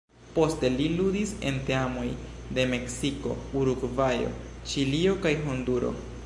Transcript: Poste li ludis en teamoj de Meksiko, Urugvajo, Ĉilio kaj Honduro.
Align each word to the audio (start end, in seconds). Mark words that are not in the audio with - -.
Poste 0.35 0.69
li 0.77 0.85
ludis 0.93 1.33
en 1.49 1.59
teamoj 1.67 2.05
de 2.59 2.65
Meksiko, 2.71 3.37
Urugvajo, 3.61 4.33
Ĉilio 4.73 5.15
kaj 5.29 5.37
Honduro. 5.45 5.95